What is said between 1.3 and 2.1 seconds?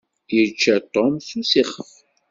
usixef.